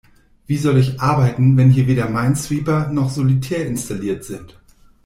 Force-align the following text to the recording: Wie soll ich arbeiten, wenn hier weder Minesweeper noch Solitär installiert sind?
Wie 0.47 0.57
soll 0.57 0.79
ich 0.79 0.99
arbeiten, 0.99 1.55
wenn 1.57 1.69
hier 1.69 1.85
weder 1.85 2.09
Minesweeper 2.09 2.87
noch 2.89 3.11
Solitär 3.11 3.67
installiert 3.67 4.23
sind? 4.25 4.59